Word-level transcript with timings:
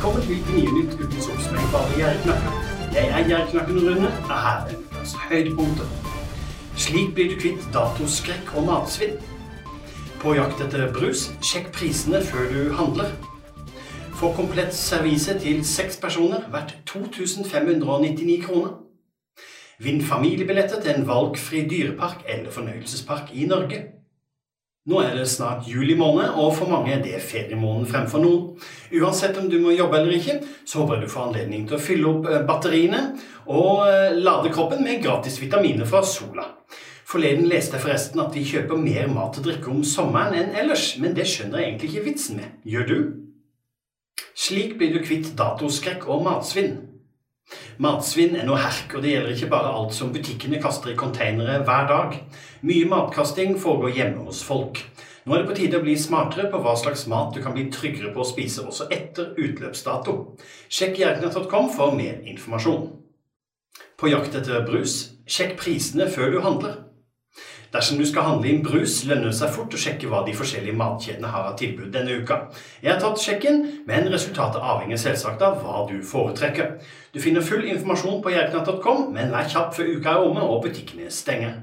Velkommen 0.00 0.22
til 0.22 0.38
Gnienytt 0.48 0.94
ukens 0.96 1.26
oppsummering 1.28 1.66
bare 1.72 1.96
Gjerdeknakken. 1.96 2.52
Jeg 2.94 3.08
er 3.08 3.26
Gjerdeknakken 3.28 3.80
Rune, 3.80 4.06
og 4.06 4.30
her 4.44 4.62
er 4.68 4.70
ukas 4.76 5.12
høydepunkter. 5.28 5.90
Slik 6.76 7.10
blir 7.14 7.28
du 7.28 7.34
kvitt 7.42 7.66
datoskrekk 7.74 8.54
og 8.56 8.64
matsvinn. 8.70 9.18
På 10.22 10.32
jakt 10.38 10.64
etter 10.64 10.86
brus, 10.96 11.26
sjekk 11.44 11.68
prisene 11.76 12.22
før 12.24 12.48
du 12.48 12.72
handler. 12.80 13.12
Få 14.16 14.32
komplett 14.40 14.72
servise 14.74 15.36
til 15.44 15.60
seks 15.68 16.00
personer 16.00 16.48
verdt 16.48 16.78
2599 16.88 18.40
kroner. 18.46 18.78
Vinn 19.84 20.00
familiebilletter 20.00 20.80
til 20.80 20.94
en 20.96 21.08
valgfri 21.12 21.66
dyrepark 21.68 22.24
eller 22.24 22.48
fornøyelsespark 22.56 23.36
i 23.36 23.44
Norge. 23.52 23.84
Nå 24.88 24.96
er 25.04 25.12
det 25.12 25.26
snart 25.28 25.66
juli 25.68 25.92
måned, 25.92 26.30
og 26.40 26.54
for 26.56 26.70
mange 26.72 26.94
er 26.94 27.02
det 27.04 27.18
feriemåneden 27.20 27.88
fremfor 27.90 28.22
noen. 28.22 28.54
Uansett 28.96 29.36
om 29.36 29.50
du 29.52 29.58
må 29.60 29.74
jobbe 29.76 29.98
eller 29.98 30.14
ikke, 30.16 30.38
så 30.64 30.80
håper 30.80 30.96
jeg 30.96 31.04
du 31.04 31.12
får 31.12 31.26
anledning 31.26 31.66
til 31.68 31.76
å 31.76 31.82
fylle 31.84 32.08
opp 32.08 32.28
eh, 32.30 32.46
batteriene 32.48 33.02
og 33.52 33.84
eh, 33.90 34.16
lade 34.16 34.52
kroppen 34.54 34.80
med 34.86 35.02
gratis 35.04 35.36
vitaminer 35.42 35.84
fra 35.88 36.00
sola. 36.00 36.46
Forleden 37.10 37.50
leste 37.50 37.76
jeg 37.76 37.84
forresten 37.84 38.22
at 38.24 38.32
vi 38.32 38.46
kjøper 38.46 38.80
mer 38.80 39.10
mat 39.12 39.36
og 39.36 39.44
drikke 39.44 39.68
om 39.68 39.84
sommeren 39.84 40.38
enn 40.38 40.56
ellers, 40.62 40.94
men 41.02 41.12
det 41.12 41.28
skjønner 41.28 41.60
jeg 41.60 41.72
egentlig 41.72 41.90
ikke 41.92 42.06
vitsen 42.06 42.40
med. 42.40 42.56
Gjør 42.64 42.88
du? 42.88 42.98
Slik 44.32 44.78
blir 44.80 44.94
du 44.94 45.02
kvitt 45.04 45.34
datoskrekk 45.36 46.08
og 46.08 46.24
matsvinn. 46.24 46.78
Matsvinn 47.80 48.36
er 48.36 48.44
noe 48.48 48.60
herk, 48.60 48.92
og 48.94 49.04
det 49.04 49.14
gjelder 49.14 49.34
ikke 49.34 49.50
bare 49.52 49.70
alt 49.72 49.94
som 49.96 50.12
butikkene 50.14 50.60
kaster 50.62 50.92
i 50.92 50.98
konteinere 50.98 51.62
hver 51.64 51.86
dag. 51.88 52.18
Mye 52.66 52.88
matkasting 52.90 53.56
foregår 53.60 53.94
hjemme 53.96 54.26
hos 54.26 54.42
folk. 54.44 54.82
Nå 55.24 55.34
er 55.34 55.42
det 55.42 55.50
på 55.50 55.56
tide 55.58 55.80
å 55.80 55.84
bli 55.84 55.96
smartere 56.00 56.50
på 56.52 56.60
hva 56.64 56.74
slags 56.80 57.06
mat 57.12 57.34
du 57.34 57.40
kan 57.44 57.56
bli 57.56 57.68
tryggere 57.72 58.12
på 58.14 58.22
å 58.22 58.28
spise 58.28 58.64
også 58.64 58.88
etter 58.92 59.34
utløpsdato. 59.36 60.16
Sjekk 60.72 61.00
jerknett.com 61.02 61.72
for 61.74 61.96
mer 61.96 62.22
informasjon. 62.28 62.86
På 64.00 64.08
jakt 64.08 64.36
etter 64.36 64.64
brus, 64.64 65.00
sjekk 65.28 65.58
prisene 65.60 66.08
før 66.08 66.32
du 66.34 66.40
handler. 66.44 66.78
Dersom 67.72 67.98
du 67.98 68.06
skal 68.06 68.26
handle 68.26 68.50
inn 68.50 68.64
brus, 68.66 68.96
lønner 69.06 69.30
det 69.30 69.36
seg 69.38 69.52
fort 69.54 69.74
å 69.74 69.78
sjekke 69.78 70.08
hva 70.10 70.24
de 70.26 70.34
forskjellige 70.34 70.74
matkjedene 70.78 71.30
har 71.30 71.46
av 71.52 71.56
tilbud 71.60 71.92
denne 71.94 72.16
uka. 72.18 72.40
Jeg 72.82 72.90
har 72.90 72.98
tatt 73.02 73.22
sjekken, 73.22 73.60
men 73.86 74.10
resultatet 74.10 74.58
avhenger 74.58 74.98
selvsagt 74.98 75.44
av 75.46 75.60
hva 75.62 75.84
du 75.86 76.00
foretrekker. 76.02 76.72
Du 77.14 77.20
finner 77.22 77.46
full 77.46 77.62
informasjon 77.70 78.18
på 78.24 78.34
jerknatt.com, 78.34 79.12
men 79.14 79.30
vær 79.30 79.46
kjapp 79.52 79.76
før 79.78 79.92
uka 79.94 80.16
er 80.16 80.26
omme 80.26 80.42
og 80.42 80.64
butikkene 80.66 81.12
stenger. 81.14 81.60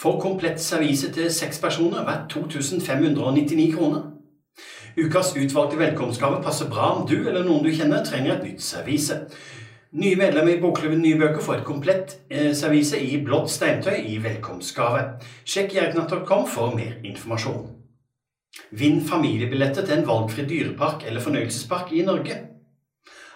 For 0.00 0.18
komplett 0.18 0.58
servise 0.64 1.12
til 1.14 1.30
seks 1.30 1.60
personer 1.62 2.02
verdt 2.08 2.32
2599 2.34 3.70
kroner. 3.76 4.08
Ukas 4.98 5.36
utvalgte 5.36 5.78
velkomstgave 5.78 6.42
passer 6.42 6.66
bra 6.66 6.96
om 6.96 7.06
du 7.06 7.20
eller 7.20 7.44
noen 7.46 7.62
du 7.62 7.70
kjenner 7.70 8.02
trenger 8.04 8.34
et 8.34 8.46
nytt 8.48 8.64
servise. 8.64 9.20
Nye 9.90 10.14
medlemmer 10.14 10.54
i 10.54 10.60
Bokklubben 10.62 11.00
Nye 11.02 11.16
bøker 11.18 11.42
får 11.42 11.56
et 11.56 11.64
komplett 11.66 12.12
eh, 12.30 12.52
servise 12.54 12.94
i 13.02 13.16
blått 13.26 13.50
steintøy 13.50 13.96
i 14.06 14.20
velkomstgave. 14.22 15.00
Sjekk 15.42 15.74
jerknatt.com 15.74 16.44
for 16.46 16.76
mer 16.76 17.00
informasjon. 17.02 17.64
Vinn 18.70 19.00
familiebilletter 19.02 19.88
til 19.88 19.96
en 19.96 20.06
valgfri 20.06 20.44
dyrepark 20.46 21.02
eller 21.10 21.24
fornøyelsespark 21.24 21.90
i 21.98 22.04
Norge. 22.06 22.38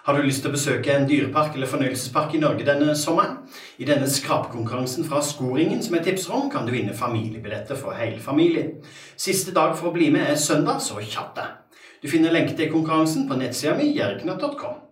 Har 0.06 0.14
du 0.14 0.22
lyst 0.22 0.44
til 0.44 0.52
å 0.52 0.54
besøke 0.54 0.94
en 0.94 1.08
dyrepark 1.10 1.58
eller 1.58 1.72
fornøyelsespark 1.74 2.38
i 2.38 2.44
Norge 2.46 2.68
denne 2.70 2.94
sommeren? 3.02 3.40
I 3.82 3.90
denne 3.90 4.06
skrapekonkurransen 4.06 5.10
fra 5.10 5.24
Skoringen 5.26 5.82
som 5.82 5.98
jeg 5.98 6.06
tipser 6.12 6.38
om, 6.38 6.46
kan 6.54 6.70
du 6.70 6.74
vinne 6.76 6.94
familiebilletter 6.94 7.82
for 7.82 7.98
hele 7.98 8.22
familien. 8.22 8.76
Siste 9.18 9.50
dag 9.58 9.74
for 9.74 9.90
å 9.90 9.96
bli 9.98 10.12
med 10.14 10.30
er 10.30 10.38
søndag, 10.38 10.78
så 10.86 11.02
kjapp 11.02 11.34
deg. 11.34 11.78
Du 11.98 12.10
finner 12.14 12.30
lenke 12.30 12.54
til 12.54 12.70
konkurransen 12.70 13.26
på 13.26 13.42
nettsida 13.42 13.74
mi 13.80 13.90
jerknatt.com. 13.90 14.84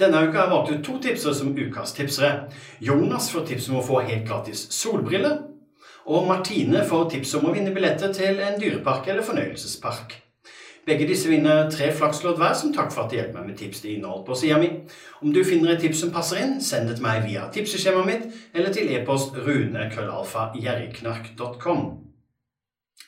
Denne 0.00 0.22
uka 0.24 0.38
har 0.38 0.46
jeg 0.46 0.54
valgt 0.54 0.70
ut 0.72 0.84
to 0.86 0.94
tipsere 1.04 1.34
som 1.36 1.52
ukas 1.52 1.92
tipsere. 1.92 2.48
Jonas 2.80 3.28
får 3.32 3.42
tips 3.50 3.68
om 3.68 3.76
å 3.80 3.84
få 3.84 4.00
helt 4.06 4.28
gratis 4.28 4.60
solbriller. 4.72 5.36
Og 6.08 6.26
Martine 6.26 6.84
får 6.88 7.10
tips 7.12 7.34
om 7.36 7.46
å 7.46 7.52
vinne 7.54 7.74
billetter 7.76 8.12
til 8.16 8.40
en 8.40 8.60
dyrepark 8.60 9.08
eller 9.12 9.24
fornøyelsespark. 9.26 10.08
Begge 10.88 11.06
disse 11.06 11.28
vinner 11.28 11.70
tre 11.70 11.92
flakslodd 11.92 12.38
hver 12.40 12.54
som 12.56 12.72
takk 12.74 12.92
for 12.94 13.02
at 13.04 13.10
de 13.12 13.16
hjelper 13.18 13.36
meg 13.36 13.46
med 13.50 13.58
tips 13.60 13.80
til 13.82 13.94
innhold 13.98 14.22
på 14.26 14.34
sida 14.40 14.56
mi. 14.58 14.68
Om 15.20 15.32
du 15.36 15.42
finner 15.44 15.70
et 15.74 15.82
tips 15.84 16.00
som 16.02 16.14
passer 16.14 16.36
inn, 16.40 16.60
send 16.64 16.84
det 16.88 16.94
til 16.96 17.04
meg 17.04 17.26
via 17.28 17.42
tipseskjemaet 17.52 18.08
mitt 18.08 18.24
eller 18.56 18.70
til 18.74 18.86
e-post 18.96 19.30
runekrøllalfagjerriknark.com. 19.36 21.80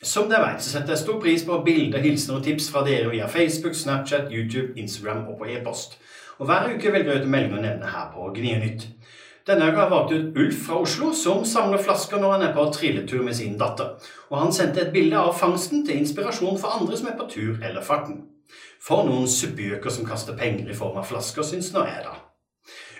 Som 0.03 0.28
dere 0.28 0.47
vet, 0.50 0.62
så 0.62 0.69
setter 0.74 0.91
jeg 0.92 1.03
stor 1.03 1.19
pris 1.22 1.42
på 1.47 1.64
bilder, 1.64 2.00
hilsener 2.04 2.38
og 2.38 2.44
tips 2.44 2.70
fra 2.74 2.80
dere 2.84 3.10
via 3.12 3.26
Facebook, 3.30 3.74
Snapchat, 3.78 4.26
YouTube, 4.34 4.69
Instagram 4.76 5.28
og 5.32 5.36
på 5.41 5.47
e-post. 5.56 5.91
Og 6.42 6.47
Hver 6.47 6.72
uke 6.75 6.91
velger 6.91 7.12
jeg 7.12 7.20
ut 7.20 7.26
en 7.28 7.30
melding 7.30 7.53
å 7.54 7.60
nevne 7.62 7.91
her 7.92 8.06
på 8.10 8.25
Gnienytt. 8.34 8.88
Denne 9.47 9.69
uka 9.69 9.76
har 9.76 9.84
jeg 9.84 9.92
valgt 9.92 10.14
ut 10.14 10.41
Ulf 10.42 10.56
fra 10.66 10.80
Oslo, 10.82 11.12
som 11.14 11.44
samler 11.47 11.78
flasker 11.78 12.19
når 12.19 12.34
han 12.34 12.42
er 12.48 12.56
på 12.56 12.64
trilletur 12.75 13.22
med 13.22 13.36
sin 13.38 13.54
datter. 13.60 13.92
Og 14.30 14.41
Han 14.41 14.50
sendte 14.50 14.82
et 14.82 14.91
bilde 14.91 15.20
av 15.20 15.38
fangsten 15.38 15.86
til 15.86 16.03
inspirasjon 16.03 16.58
for 16.58 16.75
andre 16.80 16.98
som 16.98 17.12
er 17.12 17.16
på 17.20 17.28
tur 17.30 17.62
eller 17.62 17.86
farten. 17.86 18.25
For 18.82 19.06
noen 19.06 19.30
suppegjøker 19.30 19.94
som 19.94 20.10
kaster 20.10 20.34
penger 20.34 20.75
i 20.75 20.78
form 20.82 20.98
av 20.98 21.06
flasker, 21.06 21.47
syns 21.47 21.70
nå 21.70 21.86
jeg, 21.86 22.03
da. 22.10 22.19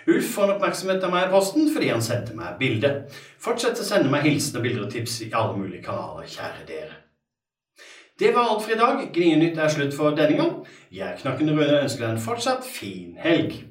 Ulf 0.07 0.33
får 0.37 0.47
en 0.47 0.55
oppmerksomhet 0.55 1.03
av 1.03 1.11
meg 1.11 1.27
i 1.27 1.35
posten 1.35 1.67
fordi 1.75 1.91
han 1.91 2.03
sendte 2.03 2.39
meg 2.39 2.55
bilde. 2.63 2.95
Fortsett 3.43 3.75
å 3.75 3.91
sende 3.91 4.11
meg 4.11 4.23
hilsener, 4.23 4.63
bilder 4.63 4.87
og 4.87 4.95
tips 4.95 5.19
i 5.27 5.33
alle 5.35 5.59
mulige 5.59 5.83
kanaler, 5.83 6.31
kjære 6.31 6.69
dere. 6.71 7.02
Det 8.19 8.35
var 8.35 8.41
alt 8.49 8.63
for 8.63 8.71
i 8.71 8.77
dag. 8.77 8.99
Gnienytt 9.13 9.57
er 9.57 9.71
slutt 9.73 9.95
for 9.97 10.13
denne 10.17 10.37
gang. 10.37 10.51
Jeg, 10.93 11.17
Knakken 11.21 11.49
Røde, 11.49 11.79
ønsker 11.81 12.05
deg 12.05 12.11
en 12.13 12.21
fortsatt 12.21 12.67
fin 12.69 13.15
helg. 13.17 13.63